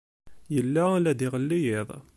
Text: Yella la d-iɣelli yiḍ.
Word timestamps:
Yella 0.53 0.85
la 0.99 1.11
d-iɣelli 1.19 1.59
yiḍ. 1.65 1.89